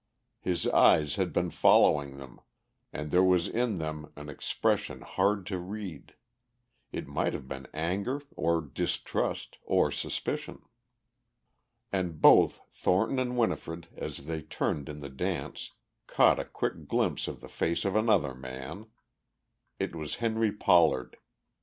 [0.39, 2.39] His eyes had been following them,
[2.91, 6.15] and there was in them an expression hard to read.
[6.91, 10.63] It might have been anger or distrust or suspicion.
[11.91, 15.73] And both Thornton and Winifred as they turned in the dance
[16.07, 18.87] caught a quick glimpse of the face of another man.
[19.77, 21.17] It was Henry Pollard.